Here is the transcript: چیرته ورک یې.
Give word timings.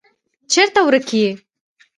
چیرته 0.51 0.79
ورک 0.83 1.07
یې. 1.19 1.29